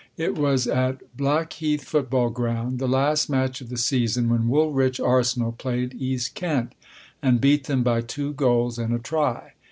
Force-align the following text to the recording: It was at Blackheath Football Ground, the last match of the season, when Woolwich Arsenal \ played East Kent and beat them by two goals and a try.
It 0.17 0.35
was 0.35 0.65
at 0.65 1.15
Blackheath 1.15 1.83
Football 1.83 2.31
Ground, 2.31 2.79
the 2.79 2.87
last 2.87 3.29
match 3.29 3.61
of 3.61 3.69
the 3.69 3.77
season, 3.77 4.29
when 4.29 4.47
Woolwich 4.47 4.99
Arsenal 4.99 5.51
\ 5.51 5.57
played 5.59 5.93
East 5.93 6.33
Kent 6.33 6.73
and 7.21 7.39
beat 7.39 7.65
them 7.65 7.83
by 7.83 8.01
two 8.01 8.33
goals 8.33 8.79
and 8.79 8.95
a 8.95 8.97
try. 8.97 9.53